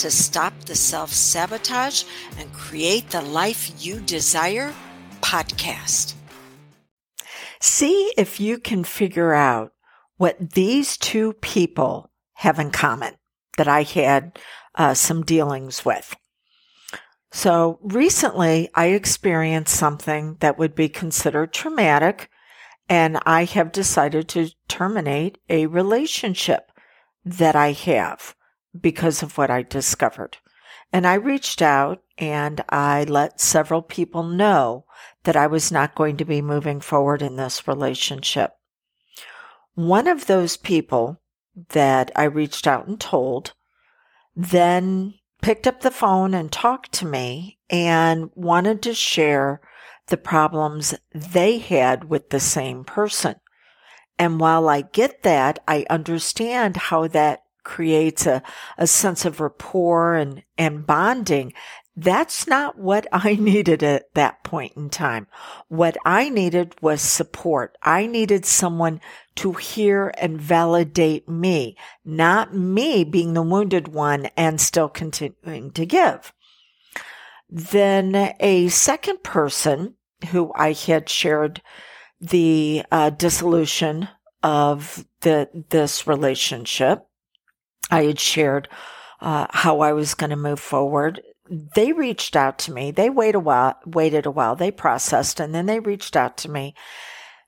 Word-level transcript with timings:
to 0.00 0.10
Stop 0.10 0.58
the 0.64 0.74
Self 0.74 1.12
Sabotage 1.12 2.04
and 2.38 2.50
Create 2.54 3.10
the 3.10 3.20
Life 3.20 3.70
You 3.84 4.00
Desire 4.00 4.72
podcast. 5.20 6.14
See 7.60 8.10
if 8.16 8.40
you 8.40 8.56
can 8.56 8.82
figure 8.82 9.34
out 9.34 9.74
what 10.16 10.52
these 10.52 10.96
two 10.96 11.34
people 11.34 12.10
have 12.32 12.58
in 12.58 12.70
common 12.70 13.16
that 13.58 13.68
I 13.68 13.82
had 13.82 14.38
uh, 14.74 14.94
some 14.94 15.22
dealings 15.22 15.84
with. 15.84 16.16
So 17.30 17.78
recently 17.82 18.70
I 18.74 18.86
experienced 18.86 19.76
something 19.76 20.38
that 20.40 20.58
would 20.58 20.74
be 20.74 20.88
considered 20.88 21.52
traumatic 21.52 22.30
and 22.88 23.18
I 23.26 23.44
have 23.44 23.70
decided 23.70 24.30
to 24.30 24.48
terminate 24.66 25.36
a 25.50 25.66
relationship 25.66 26.72
that 27.22 27.54
I 27.54 27.72
have 27.72 28.34
because 28.78 29.22
of 29.22 29.36
what 29.38 29.50
I 29.50 29.62
discovered. 29.62 30.38
And 30.92 31.06
I 31.06 31.14
reached 31.14 31.62
out 31.62 32.02
and 32.18 32.62
I 32.68 33.04
let 33.04 33.40
several 33.40 33.82
people 33.82 34.22
know 34.22 34.84
that 35.24 35.36
I 35.36 35.46
was 35.46 35.70
not 35.70 35.94
going 35.94 36.16
to 36.16 36.24
be 36.24 36.42
moving 36.42 36.80
forward 36.80 37.22
in 37.22 37.36
this 37.36 37.68
relationship. 37.68 38.52
One 39.74 40.08
of 40.08 40.26
those 40.26 40.56
people 40.56 41.20
that 41.70 42.10
I 42.16 42.24
reached 42.24 42.66
out 42.66 42.86
and 42.86 43.00
told 43.00 43.54
then 44.34 45.14
picked 45.42 45.66
up 45.66 45.80
the 45.80 45.90
phone 45.90 46.34
and 46.34 46.50
talked 46.50 46.92
to 46.92 47.06
me 47.06 47.58
and 47.68 48.30
wanted 48.34 48.82
to 48.82 48.94
share 48.94 49.60
the 50.08 50.16
problems 50.16 50.94
they 51.14 51.58
had 51.58 52.04
with 52.04 52.30
the 52.30 52.40
same 52.40 52.84
person. 52.84 53.36
And 54.18 54.38
while 54.38 54.68
I 54.68 54.82
get 54.82 55.22
that, 55.22 55.60
I 55.66 55.86
understand 55.88 56.76
how 56.76 57.08
that 57.08 57.42
creates 57.64 58.26
a, 58.26 58.42
a 58.78 58.86
sense 58.86 59.24
of 59.24 59.40
rapport 59.40 60.14
and, 60.14 60.42
and 60.58 60.86
bonding. 60.86 61.52
That's 61.96 62.46
not 62.46 62.78
what 62.78 63.06
I 63.12 63.36
needed 63.36 63.82
at 63.82 64.12
that 64.14 64.42
point 64.42 64.72
in 64.76 64.90
time. 64.90 65.26
What 65.68 65.96
I 66.04 66.28
needed 66.28 66.74
was 66.80 67.00
support. 67.00 67.76
I 67.82 68.06
needed 68.06 68.46
someone 68.46 69.00
to 69.36 69.52
hear 69.52 70.12
and 70.18 70.40
validate 70.40 71.28
me, 71.28 71.76
not 72.04 72.54
me 72.54 73.04
being 73.04 73.34
the 73.34 73.42
wounded 73.42 73.88
one 73.88 74.26
and 74.36 74.60
still 74.60 74.88
continuing 74.88 75.70
to 75.72 75.86
give. 75.86 76.32
Then 77.48 78.34
a 78.38 78.68
second 78.68 79.22
person 79.22 79.94
who 80.30 80.52
I 80.54 80.72
had 80.72 81.08
shared 81.08 81.62
the 82.20 82.84
uh, 82.90 83.10
dissolution 83.10 84.08
of 84.42 85.04
the 85.20 85.48
this 85.70 86.06
relationship 86.06 87.06
I 87.90 88.04
had 88.04 88.20
shared 88.20 88.68
uh, 89.20 89.46
how 89.50 89.80
I 89.80 89.92
was 89.92 90.14
going 90.14 90.30
to 90.30 90.36
move 90.36 90.60
forward. 90.60 91.20
They 91.74 91.92
reached 91.92 92.36
out 92.36 92.58
to 92.60 92.72
me. 92.72 92.90
They 92.90 93.10
waited 93.10 93.36
a 93.36 93.40
while, 93.40 93.76
waited 93.84 94.26
a 94.26 94.30
while. 94.30 94.54
They 94.54 94.70
processed 94.70 95.40
and 95.40 95.54
then 95.54 95.66
they 95.66 95.80
reached 95.80 96.16
out 96.16 96.36
to 96.38 96.50
me 96.50 96.74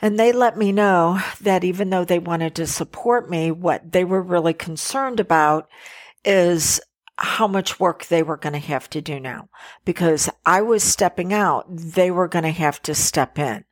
and 0.00 0.18
they 0.18 0.32
let 0.32 0.56
me 0.56 0.70
know 0.70 1.20
that 1.40 1.64
even 1.64 1.90
though 1.90 2.04
they 2.04 2.20
wanted 2.20 2.54
to 2.56 2.66
support 2.66 3.28
me, 3.28 3.50
what 3.50 3.92
they 3.92 4.04
were 4.04 4.22
really 4.22 4.54
concerned 4.54 5.18
about 5.18 5.68
is 6.24 6.80
how 7.16 7.48
much 7.48 7.80
work 7.80 8.06
they 8.06 8.22
were 8.22 8.36
going 8.36 8.52
to 8.52 8.60
have 8.60 8.88
to 8.90 9.00
do 9.00 9.18
now 9.18 9.48
because 9.84 10.30
I 10.46 10.62
was 10.62 10.84
stepping 10.84 11.32
out. 11.32 11.66
They 11.68 12.12
were 12.12 12.28
going 12.28 12.44
to 12.44 12.50
have 12.50 12.80
to 12.82 12.94
step 12.94 13.38
in 13.40 13.64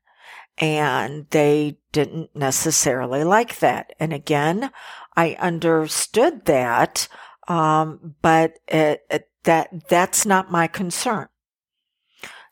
and 0.59 1.27
they 1.31 1.79
didn't 1.93 2.35
necessarily 2.35 3.23
like 3.23 3.61
that. 3.61 3.93
And 4.01 4.13
again, 4.13 4.71
I 5.17 5.37
understood 5.41 6.45
that, 6.45 7.09
um, 7.49 8.15
but 8.21 8.59
it, 8.69 9.03
it, 9.11 9.29
that 9.45 9.89
that's 9.89 10.27
not 10.27 10.51
my 10.51 10.67
concern. 10.67 11.29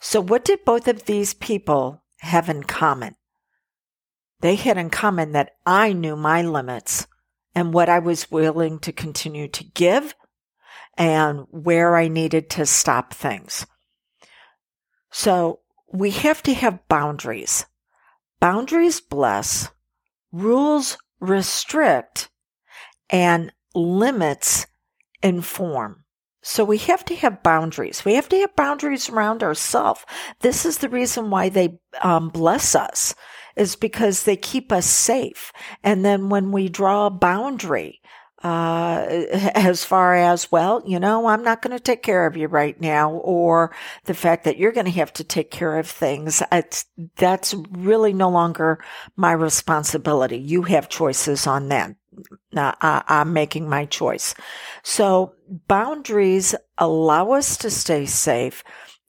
So, 0.01 0.21
what 0.21 0.45
did 0.45 0.65
both 0.65 0.89
of 0.89 1.05
these 1.05 1.35
people 1.35 2.03
have 2.21 2.49
in 2.49 2.63
common? 2.65 3.17
They 4.41 4.57
had 4.57 4.77
in 4.77 4.91
common 4.91 5.33
that 5.33 5.53
I 5.65 5.93
knew 5.93 6.17
my 6.17 6.43
limits 6.43 7.07
and 7.55 7.73
what 7.73 7.89
I 7.89 7.99
was 7.99 8.31
willing 8.31 8.79
to 8.81 8.93
continue 8.93 9.49
to 9.49 9.65
give 9.65 10.15
and 10.97 11.47
where 11.51 11.97
I 11.97 12.09
needed 12.09 12.51
to 12.51 12.67
stop 12.67 13.15
things. 13.15 13.67
So 15.11 15.61
we 15.93 16.11
have 16.11 16.43
to 16.43 16.55
have 16.55 16.89
boundaries. 16.89 17.67
Boundaries 18.41 19.01
bless, 19.01 19.71
rules 20.33 20.99
restrict, 21.21 22.29
and 23.11 23.53
limits 23.75 24.67
inform. 25.23 26.05
So 26.43 26.63
we 26.63 26.79
have 26.79 27.05
to 27.07 27.17
have 27.17 27.43
boundaries. 27.43 28.05
We 28.05 28.15
have 28.15 28.29
to 28.29 28.37
have 28.41 28.55
boundaries 28.55 29.09
around 29.09 29.43
ourselves. 29.43 30.05
This 30.41 30.67
is 30.67 30.79
the 30.79 30.91
reason 30.91 31.31
why 31.31 31.49
they 31.49 31.79
um, 32.03 32.29
bless 32.29 32.75
us 32.75 33.15
is 33.57 33.77
because 33.77 34.25
they 34.25 34.37
keep 34.37 34.71
us 34.71 34.85
safe. 34.85 35.53
And 35.83 36.05
then 36.05 36.29
when 36.29 36.53
we 36.53 36.69
draw 36.69 37.07
a 37.07 37.11
boundary, 37.11 38.03
uh, 38.45 39.07
as 39.55 39.85
far 39.85 40.15
as, 40.15 40.53
well, 40.53 40.83
you 40.87 41.01
know, 41.01 41.27
I'm 41.27 41.43
not 41.43 41.63
going 41.63 41.77
to 41.77 41.83
take 41.83 42.03
care 42.03 42.27
of 42.27 42.37
you 42.37 42.47
right 42.47 42.79
now, 42.79 43.13
or 43.13 43.75
the 44.05 44.15
fact 44.15 44.45
that 44.45 44.59
you're 44.59 44.73
going 44.73 44.85
to 44.85 44.93
have 44.93 45.13
to 45.15 45.25
take 45.25 45.51
care 45.51 45.79
of 45.79 45.89
things. 45.89 46.43
It's, 46.53 46.85
that's 47.17 47.55
really 47.71 48.13
no 48.13 48.29
longer 48.29 48.85
my 49.17 49.33
responsibility. 49.33 50.37
You 50.37 50.63
have 50.63 50.89
choices 50.91 51.47
on 51.47 51.69
that. 51.69 51.97
I, 52.59 53.03
I'm 53.09 53.33
making 53.33 53.69
my 53.69 53.87
choice. 53.87 54.35
So 54.83 55.35
boundaries 55.49 56.55
allow 56.79 57.33
us 57.33 57.57
to 57.59 57.71
stay 57.71 58.07
safe. 58.07 58.65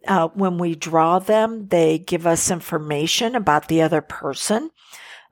Uh, 0.08 0.28
when 0.30 0.58
we 0.58 0.76
draw 0.76 1.20
them, 1.20 1.68
they 1.70 1.98
give 1.98 2.28
us 2.28 2.52
information 2.52 3.36
about 3.36 3.68
the 3.68 3.82
other 3.82 4.02
person. 4.02 4.70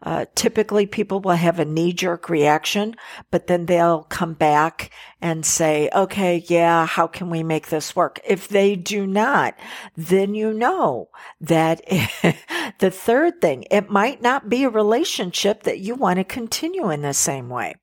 Uh, 0.04 0.26
typically 0.36 0.86
people 0.86 1.22
will 1.22 1.32
have 1.32 1.60
a 1.60 1.66
knee 1.66 1.94
jerk 1.94 2.30
reaction, 2.30 2.94
but 3.32 3.48
then 3.48 3.66
they'll 3.66 4.04
come 4.04 4.34
back 4.34 4.92
and 5.22 5.46
say, 5.46 5.90
okay, 5.96 6.44
yeah, 6.48 6.86
how 6.86 7.08
can 7.08 7.30
we 7.30 7.42
make 7.42 7.70
this 7.70 7.96
work? 7.96 8.20
If 8.28 8.50
they 8.50 8.76
do 8.76 9.08
not, 9.08 9.56
then 9.96 10.36
you 10.36 10.54
know 10.54 11.10
that 11.40 11.82
the 12.80 12.92
third 12.92 13.40
thing, 13.40 13.66
it 13.72 13.90
might 13.90 14.22
not 14.22 14.50
be 14.50 14.66
a 14.66 14.70
relationship 14.70 15.64
that 15.64 15.80
you 15.80 15.96
want 15.96 16.18
to 16.18 16.26
continue 16.26 16.90
in 16.90 17.02
the 17.02 17.14
same 17.14 17.48
way. 17.48 17.76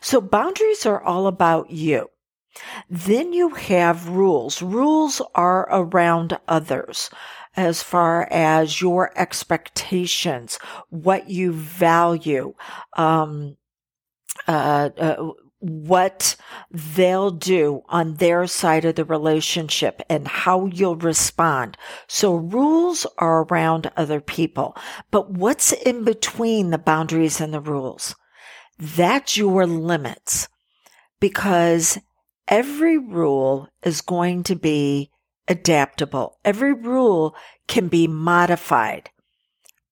So 0.00 0.20
boundaries 0.20 0.86
are 0.86 1.02
all 1.02 1.26
about 1.26 1.70
you. 1.70 2.10
Then 2.88 3.32
you 3.32 3.50
have 3.50 4.08
rules. 4.08 4.62
Rules 4.62 5.20
are 5.34 5.68
around 5.70 6.38
others 6.46 7.10
as 7.56 7.82
far 7.82 8.28
as 8.30 8.80
your 8.80 9.12
expectations, 9.16 10.58
what 10.90 11.30
you 11.30 11.52
value, 11.52 12.54
um, 12.96 13.56
uh, 14.48 14.90
uh, 14.98 15.30
what 15.60 16.36
they'll 16.70 17.30
do 17.30 17.82
on 17.88 18.14
their 18.14 18.46
side 18.46 18.84
of 18.84 18.96
the 18.96 19.04
relationship 19.04 20.02
and 20.10 20.28
how 20.28 20.66
you'll 20.66 20.96
respond. 20.96 21.76
So 22.06 22.34
rules 22.34 23.06
are 23.18 23.44
around 23.44 23.90
other 23.96 24.20
people, 24.20 24.76
but 25.10 25.30
what's 25.30 25.72
in 25.72 26.04
between 26.04 26.70
the 26.70 26.78
boundaries 26.78 27.40
and 27.40 27.54
the 27.54 27.60
rules? 27.60 28.14
That's 28.78 29.36
your 29.36 29.66
limits 29.66 30.48
because 31.20 31.98
every 32.48 32.98
rule 32.98 33.68
is 33.82 34.00
going 34.00 34.42
to 34.44 34.56
be 34.56 35.10
adaptable. 35.48 36.38
Every 36.44 36.72
rule 36.72 37.34
can 37.68 37.88
be 37.88 38.06
modified. 38.06 39.10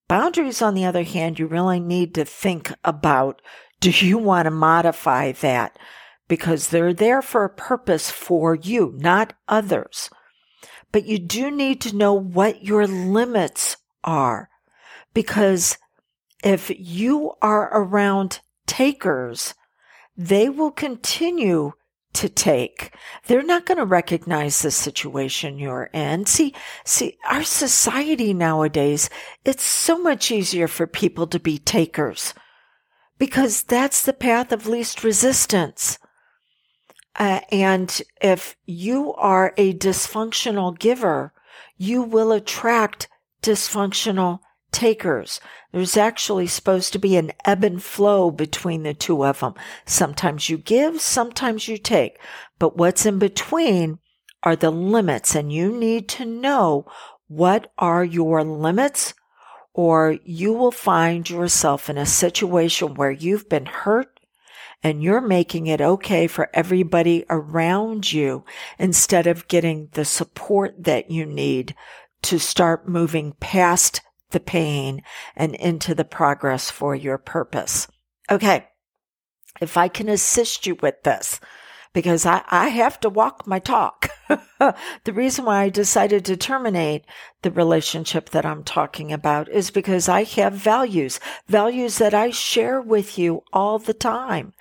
Boundaries, 0.09 0.61
on 0.61 0.75
the 0.75 0.85
other 0.85 1.05
hand, 1.05 1.39
you 1.39 1.47
really 1.47 1.81
need 1.81 2.15
to 2.15 2.25
think 2.25 2.73
about 2.85 3.41
do 3.81 3.91
you 3.91 4.17
want 4.17 4.47
to 4.47 4.51
modify 4.51 5.33
that? 5.33 5.77
Because 6.29 6.69
they're 6.69 6.95
there 6.95 7.21
for 7.21 7.45
a 7.45 7.51
purpose 7.51 8.11
for 8.11 8.55
you, 8.55 8.95
not 8.97 9.35
others. 9.49 10.09
But 10.93 11.05
you 11.05 11.19
do 11.19 11.51
need 11.51 11.81
to 11.81 11.97
know 11.97 12.15
what 12.15 12.63
your 12.65 12.87
limits 12.87 13.77
are. 14.05 14.51
Because 15.15 15.79
if 16.45 16.71
you 16.79 17.33
are 17.43 17.71
around 17.73 18.41
takers, 18.73 19.55
they 20.17 20.49
will 20.49 20.71
continue 20.71 21.73
to 22.15 22.29
take. 22.31 22.95
They're 23.27 23.43
not 23.43 23.67
going 23.67 23.77
to 23.77 23.85
recognize 23.85 24.63
the 24.63 24.71
situation 24.71 25.59
you're 25.59 25.91
in. 25.93 26.25
See, 26.25 26.55
see, 26.83 27.19
our 27.29 27.43
society 27.43 28.33
nowadays, 28.33 29.11
it's 29.45 29.63
so 29.63 29.99
much 29.99 30.31
easier 30.31 30.69
for 30.69 30.87
people 30.87 31.27
to 31.27 31.39
be 31.39 31.59
takers 31.59 32.33
because 33.19 33.63
that's 33.63 34.03
the 34.03 34.15
path 34.15 34.53
of 34.53 34.67
least 34.67 35.05
resistance. 35.05 35.99
Uh, 37.17 37.41
and 37.51 38.01
if 38.23 38.57
you 38.65 39.13
are 39.15 39.53
a 39.59 39.75
dysfunctional 39.75 40.79
giver, 40.79 41.35
you 41.77 42.03
will 42.03 42.33
attract 42.33 43.11
dysfunctional 43.43 44.39
takers. 44.73 45.41
There's 45.71 45.97
actually 45.97 46.47
supposed 46.49 46.93
to 46.93 46.99
be 46.99 47.17
an 47.17 47.33
ebb 47.45 47.63
and 47.65 47.83
flow 47.83 48.31
between 48.31 48.83
the 48.83 48.95
two 48.95 49.25
of 49.25 49.41
them. 49.41 49.55
Sometimes 49.85 50.49
you 50.49 50.59
give, 50.59 51.01
sometimes 51.01 51.69
you 51.69 51.79
take. 51.79 52.19
But 52.59 52.77
what's 52.77 53.07
in 53.07 53.19
between 53.19 53.99
are 54.43 54.57
the 54.57 54.71
limits 54.71 55.35
and 55.35 55.53
you 55.53 55.77
need 55.77 56.09
to 56.09 56.25
know 56.25 56.87
what 57.29 57.73
are 57.79 58.05
your 58.05 58.43
limits 58.43 59.15
or 59.75 60.19
you 60.25 60.53
will 60.53 60.73
find 60.73 61.31
yourself 61.31 61.89
in 61.89 61.97
a 61.97 62.05
situation 62.05 62.95
where 62.95 63.11
you've 63.11 63.49
been 63.49 63.67
hurt 63.67 64.21
and 64.83 65.03
you're 65.03 65.21
making 65.21 65.67
it 65.67 65.81
okay 65.81 66.27
for 66.27 66.51
everybody 66.53 67.25
around 67.31 68.13
you 68.13 68.45
instead 68.79 69.27
of 69.27 69.49
getting 69.49 69.89
the 69.93 70.05
support 70.05 70.75
that 70.83 71.11
you 71.11 71.25
need 71.25 71.75
to 72.23 72.39
start 72.39 72.89
moving 72.89 73.33
past 73.41 74.01
the 74.33 74.41
pain 74.41 75.03
and 75.37 75.55
into 75.55 75.95
the 75.95 76.05
progress 76.05 76.71
for 76.71 76.95
your 76.95 77.19
purpose. 77.19 77.87
Okay. 78.31 78.67
If 79.61 79.77
I 79.77 79.89
can 79.89 80.09
assist 80.09 80.67
you 80.67 80.77
with 80.77 81.03
this, 81.03 81.39
because 81.93 82.25
I, 82.25 82.43
I 82.49 82.69
have 82.69 82.99
to 83.01 83.11
walk 83.11 83.47
my 83.47 83.59
talk. 83.59 84.09
the 84.59 85.13
reason 85.13 85.45
why 85.45 85.63
I 85.63 85.69
decided 85.69 86.25
to 86.25 86.37
terminate 86.37 87.05
the 87.43 87.51
relationship 87.51 88.31
that 88.31 88.47
I'm 88.47 88.65
talking 88.65 89.13
about 89.13 89.49
is 89.51 89.71
because 89.71 90.09
I 90.09 90.25
have 90.25 90.55
values, 90.55 91.21
values 91.49 91.99
that 91.99 92.15
I 92.15 92.31
share 92.31 92.81
with 92.81 93.19
you 93.19 93.43
all 93.53 93.79
the 93.79 93.95
time. 93.95 94.55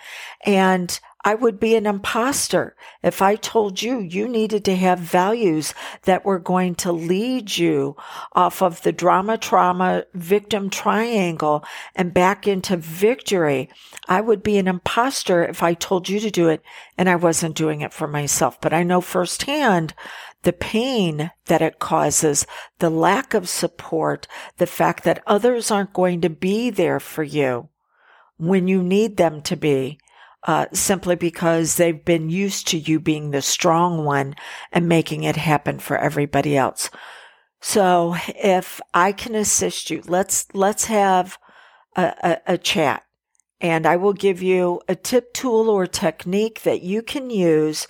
And 0.46 1.00
I 1.24 1.36
would 1.36 1.60
be 1.60 1.76
an 1.76 1.86
imposter 1.86 2.76
if 3.04 3.22
I 3.22 3.36
told 3.36 3.82
you 3.82 4.00
you 4.00 4.28
needed 4.28 4.66
to 4.66 4.76
have 4.76 5.00
values 5.00 5.74
that 6.04 6.26
were 6.26 6.40
going 6.40 6.76
to 6.76 6.92
lead 6.92 7.58
you 7.58 7.96
off 8.34 8.62
of 8.62 8.82
the 8.82 8.92
drama, 8.92 9.38
trauma, 9.38 10.06
victim 10.14 10.70
triangle 10.70 11.64
and 11.96 12.14
back 12.14 12.48
into 12.48 12.76
victory. 12.78 13.70
I 14.08 14.22
would 14.22 14.42
be 14.42 14.58
an 14.58 14.68
imposter 14.68 15.44
if 15.44 15.62
I 15.62 15.76
told 15.76 16.10
you 16.10 16.20
to 16.22 16.32
do 16.32 16.50
it 16.50 16.64
and 16.98 17.08
I 17.08 17.16
wasn't 17.16 17.56
doing 17.56 17.82
it 17.82 17.94
for 17.94 18.08
myself. 18.08 18.60
But 18.60 18.74
I 18.74 18.84
know 18.84 19.02
firsthand 19.02 19.94
the 20.44 20.54
pain 20.54 21.32
that 21.46 21.62
it 21.62 21.78
causes, 21.78 22.48
the 22.80 22.90
lack 22.90 23.36
of 23.36 23.48
support, 23.48 24.28
the 24.58 24.66
fact 24.66 25.04
that 25.04 25.22
others 25.28 25.70
aren't 25.70 25.94
going 25.94 26.22
to 26.22 26.30
be 26.30 26.72
there 26.72 27.00
for 27.00 27.22
you 27.22 27.70
when 28.38 28.68
you 28.68 28.82
need 28.82 29.18
them 29.18 29.40
to 29.44 29.56
be 29.56 30.00
uh, 30.44 30.66
simply 30.74 31.16
because 31.16 31.76
they've 31.76 32.04
been 32.04 32.30
used 32.30 32.68
to 32.68 32.78
you 32.78 33.00
being 33.00 33.32
the 33.32 33.42
strong 33.42 34.06
one 34.06 34.36
and 34.72 34.88
making 34.88 35.24
it 35.24 35.36
happen 35.36 35.80
for 35.80 35.98
everybody 35.98 36.58
else. 36.58 36.90
So 37.60 38.16
if 38.28 38.82
I 38.94 39.12
can 39.12 39.36
assist 39.36 39.92
you, 39.92 40.02
let's, 40.08 40.48
let's 40.54 40.86
have 40.86 41.38
a, 41.96 42.14
a, 42.24 42.54
a 42.54 42.58
chat 42.58 43.04
and 43.62 43.86
I 43.86 43.96
will 43.96 44.14
give 44.14 44.42
you 44.42 44.82
a 44.90 44.96
tip 44.96 45.34
tool 45.34 45.70
or 45.70 45.86
technique 45.86 46.64
that 46.64 46.82
you 46.82 47.04
can 47.04 47.30
use 47.30 47.88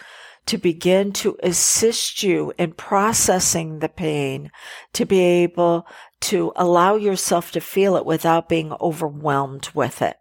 to 0.48 0.57
begin 0.57 1.13
to 1.13 1.38
assist 1.42 2.24
you 2.24 2.51
in 2.57 2.74
processing 2.74 3.80
the 3.80 3.89
pain, 3.89 4.51
to 4.94 5.06
be 5.06 5.19
able 5.19 5.88
to 6.19 6.51
allow 6.56 6.95
yourself 6.95 7.51
to 7.51 7.62
feel 7.62 7.95
it 7.95 8.06
without 8.06 8.50
being 8.50 8.74
overwhelmed 8.81 9.69
with 9.74 10.01
it. 10.01 10.18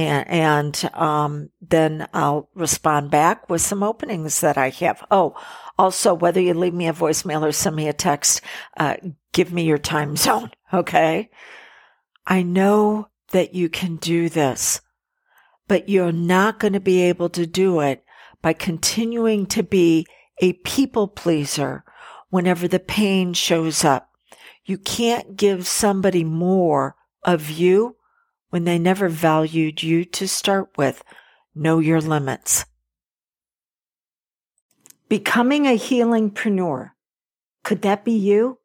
And, 0.00 0.28
and 0.28 0.90
um, 0.94 1.50
then 1.60 2.08
I'll 2.14 2.48
respond 2.54 3.10
back 3.10 3.50
with 3.50 3.60
some 3.60 3.82
openings 3.82 4.40
that 4.40 4.56
I 4.56 4.70
have. 4.70 5.04
Oh, 5.10 5.36
also, 5.78 6.14
whether 6.14 6.40
you 6.40 6.54
leave 6.54 6.74
me 6.74 6.88
a 6.88 6.92
voicemail 6.92 7.42
or 7.42 7.52
send 7.52 7.76
me 7.76 7.88
a 7.88 7.92
text, 7.92 8.40
uh, 8.76 8.96
give 9.32 9.52
me 9.52 9.64
your 9.64 9.78
time 9.78 10.16
zone. 10.16 10.50
Okay. 10.72 11.30
I 12.24 12.44
know 12.44 13.08
that 13.32 13.54
you 13.54 13.68
can 13.68 13.96
do 13.96 14.28
this, 14.28 14.80
but 15.66 15.88
you're 15.88 16.12
not 16.12 16.60
going 16.60 16.74
to 16.74 16.80
be 16.80 17.02
able 17.02 17.28
to 17.30 17.44
do 17.44 17.80
it 17.80 18.04
by 18.40 18.52
continuing 18.52 19.46
to 19.46 19.64
be 19.64 20.06
a 20.40 20.52
people 20.52 21.08
pleaser 21.08 21.82
whenever 22.28 22.68
the 22.68 22.78
pain 22.78 23.32
shows 23.32 23.84
up. 23.84 24.10
You 24.64 24.78
can't 24.78 25.34
give 25.34 25.66
somebody 25.66 26.22
more 26.22 26.94
of 27.24 27.50
you 27.50 27.96
when 28.50 28.64
they 28.64 28.78
never 28.78 29.08
valued 29.08 29.82
you 29.82 30.04
to 30.04 30.28
start 30.28 30.70
with. 30.76 31.02
Know 31.54 31.78
your 31.78 32.00
limits. 32.00 32.64
Becoming 35.08 35.66
a 35.66 35.76
healingpreneur. 35.76 36.90
Could 37.64 37.82
that 37.82 38.04
be 38.04 38.12
you? 38.12 38.58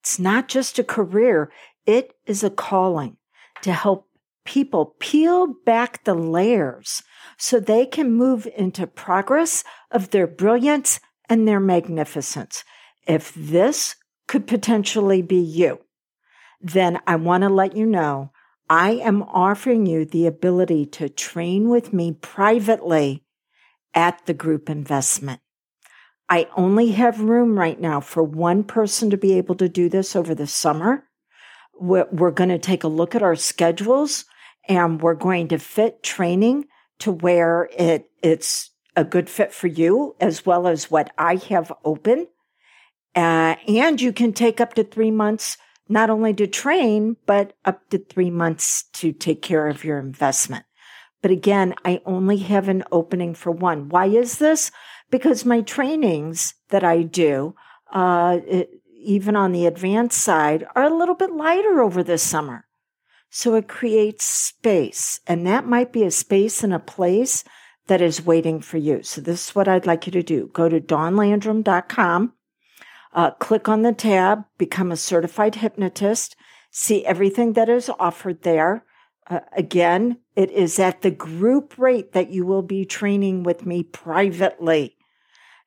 It's 0.00 0.18
not 0.18 0.48
just 0.48 0.78
a 0.78 0.84
career. 0.84 1.50
It 1.84 2.14
is 2.26 2.42
a 2.42 2.50
calling 2.50 3.16
to 3.62 3.72
help 3.72 4.08
people 4.44 4.94
peel 5.00 5.48
back 5.64 6.04
the 6.04 6.14
layers 6.14 7.02
so 7.36 7.58
they 7.58 7.84
can 7.84 8.14
move 8.14 8.46
into 8.56 8.86
progress 8.86 9.64
of 9.90 10.10
their 10.10 10.26
brilliance 10.26 11.00
and 11.28 11.46
their 11.46 11.60
magnificence. 11.60 12.64
If 13.06 13.34
this 13.34 13.96
could 14.26 14.46
potentially 14.46 15.22
be 15.22 15.40
you, 15.40 15.80
then 16.60 17.00
I 17.06 17.16
want 17.16 17.42
to 17.42 17.48
let 17.48 17.76
you 17.76 17.86
know 17.86 18.30
I 18.68 18.92
am 18.92 19.22
offering 19.22 19.86
you 19.86 20.04
the 20.04 20.26
ability 20.26 20.86
to 20.86 21.08
train 21.08 21.68
with 21.68 21.92
me 21.92 22.12
privately 22.12 23.24
at 23.94 24.26
the 24.26 24.34
group 24.34 24.68
investment. 24.68 25.40
I 26.28 26.48
only 26.56 26.90
have 26.92 27.20
room 27.20 27.58
right 27.58 27.80
now 27.80 28.00
for 28.00 28.22
one 28.22 28.64
person 28.64 29.10
to 29.10 29.16
be 29.16 29.34
able 29.34 29.54
to 29.56 29.68
do 29.68 29.88
this 29.88 30.16
over 30.16 30.34
the 30.34 30.46
summer. 30.46 31.04
We're, 31.78 32.08
we're 32.10 32.32
going 32.32 32.50
to 32.50 32.58
take 32.58 32.82
a 32.82 32.88
look 32.88 33.14
at 33.14 33.22
our 33.22 33.36
schedules 33.36 34.24
and 34.68 35.00
we're 35.00 35.14
going 35.14 35.48
to 35.48 35.58
fit 35.58 36.02
training 36.02 36.64
to 36.98 37.12
where 37.12 37.68
it, 37.78 38.10
it's 38.22 38.70
a 38.96 39.04
good 39.04 39.28
fit 39.28 39.52
for 39.52 39.68
you 39.68 40.16
as 40.20 40.44
well 40.44 40.66
as 40.66 40.90
what 40.90 41.12
I 41.16 41.36
have 41.36 41.72
open. 41.84 42.26
Uh, 43.14 43.56
and 43.68 44.00
you 44.00 44.12
can 44.12 44.32
take 44.32 44.60
up 44.60 44.74
to 44.74 44.84
three 44.84 45.10
months, 45.10 45.56
not 45.88 46.10
only 46.10 46.34
to 46.34 46.46
train, 46.46 47.16
but 47.26 47.54
up 47.64 47.88
to 47.90 47.98
three 47.98 48.30
months 48.30 48.84
to 48.94 49.12
take 49.12 49.42
care 49.42 49.68
of 49.68 49.84
your 49.84 49.98
investment. 49.98 50.64
But 51.22 51.30
again, 51.30 51.74
I 51.84 52.00
only 52.04 52.38
have 52.38 52.68
an 52.68 52.84
opening 52.92 53.34
for 53.34 53.50
one. 53.50 53.88
Why 53.88 54.06
is 54.06 54.38
this? 54.38 54.70
because 55.10 55.44
my 55.44 55.60
trainings 55.60 56.54
that 56.70 56.84
I 56.84 57.02
do, 57.02 57.54
uh, 57.92 58.38
it, 58.46 58.70
even 59.04 59.36
on 59.36 59.52
the 59.52 59.66
advanced 59.66 60.20
side, 60.20 60.66
are 60.74 60.84
a 60.84 60.94
little 60.94 61.14
bit 61.14 61.30
lighter 61.30 61.80
over 61.80 62.02
the 62.02 62.18
summer. 62.18 62.66
So 63.30 63.54
it 63.54 63.68
creates 63.68 64.24
space, 64.24 65.20
and 65.26 65.46
that 65.46 65.66
might 65.66 65.92
be 65.92 66.04
a 66.04 66.10
space 66.10 66.62
and 66.64 66.72
a 66.72 66.78
place 66.78 67.44
that 67.86 68.00
is 68.00 68.24
waiting 68.24 68.60
for 68.60 68.78
you. 68.78 69.02
So 69.02 69.20
this 69.20 69.48
is 69.48 69.54
what 69.54 69.68
I'd 69.68 69.86
like 69.86 70.06
you 70.06 70.12
to 70.12 70.22
do. 70.22 70.50
Go 70.52 70.68
to 70.68 70.80
dawnlandrum.com, 70.80 72.32
uh, 73.16 73.30
click 73.32 73.66
on 73.66 73.80
the 73.80 73.94
tab, 73.94 74.44
become 74.58 74.92
a 74.92 74.96
certified 74.96 75.56
hypnotist, 75.56 76.36
see 76.70 77.04
everything 77.06 77.54
that 77.54 77.68
is 77.68 77.90
offered 77.98 78.42
there. 78.42 78.84
Uh, 79.28 79.40
again, 79.56 80.18
it 80.36 80.50
is 80.50 80.78
at 80.78 81.00
the 81.00 81.10
group 81.10 81.78
rate 81.78 82.12
that 82.12 82.30
you 82.30 82.44
will 82.44 82.62
be 82.62 82.84
training 82.84 83.42
with 83.42 83.64
me 83.64 83.82
privately 83.82 84.96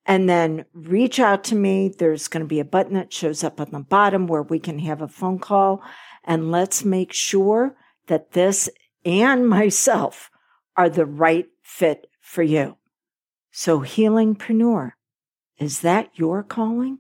and 0.06 0.30
then 0.30 0.64
reach 0.74 1.20
out 1.20 1.44
to 1.44 1.56
me. 1.56 1.90
There's 1.90 2.28
going 2.28 2.44
to 2.44 2.48
be 2.48 2.60
a 2.60 2.66
button 2.66 2.94
that 2.94 3.12
shows 3.12 3.44
up 3.44 3.60
on 3.60 3.72
the 3.72 3.80
bottom 3.80 4.28
where 4.28 4.44
we 4.44 4.60
can 4.60 4.78
have 4.80 5.02
a 5.02 5.08
phone 5.08 5.40
call 5.40 5.84
and 6.24 6.52
let's 6.52 6.86
make 6.86 7.12
sure 7.12 7.76
that 8.06 8.34
this 8.34 8.70
and 9.04 9.50
myself 9.50 10.30
are 10.78 10.90
the 10.90 11.06
right 11.06 11.48
fit 11.64 12.08
for 12.22 12.44
you. 12.44 12.78
So 13.52 13.80
healingpreneur, 13.80 14.92
is 15.58 15.82
that 15.82 16.12
your 16.14 16.44
calling? 16.44 17.00